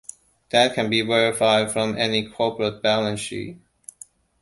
[0.49, 3.59] That can be verified from any corporate balance sheet.